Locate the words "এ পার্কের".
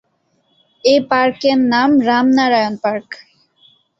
0.83-1.57